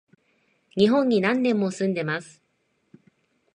[0.71, 2.41] 日本に何年も住んでます